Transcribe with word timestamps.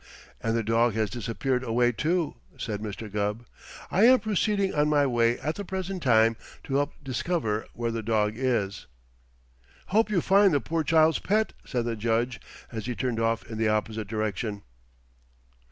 "And 0.41 0.57
the 0.57 0.63
dog 0.63 0.95
has 0.95 1.11
disappeared 1.11 1.63
away, 1.63 1.91
too," 1.91 2.35
said 2.57 2.81
Mr. 2.81 3.07
Gubb. 3.07 3.45
"I 3.91 4.05
am 4.05 4.19
proceeding 4.19 4.73
on 4.73 4.89
my 4.89 5.05
way 5.05 5.37
at 5.37 5.53
the 5.53 5.63
present 5.63 6.01
time 6.01 6.37
to 6.63 6.77
help 6.77 6.93
discover 7.03 7.67
where 7.73 7.91
the 7.91 8.01
dog 8.01 8.33
is." 8.35 8.87
"Hope 9.89 10.09
you 10.09 10.19
find 10.19 10.55
the 10.55 10.59
poor 10.59 10.83
child's 10.83 11.19
pet," 11.19 11.53
said 11.65 11.85
the 11.85 11.95
Judge 11.95 12.41
as 12.71 12.87
he 12.87 12.95
turned 12.95 13.19
off 13.19 13.43
in 13.45 13.59
the 13.59 13.69
opposite 13.69 14.07
direction. 14.07 14.63